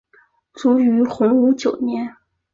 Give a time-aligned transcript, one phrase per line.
[0.55, 2.15] 卒于洪武九年。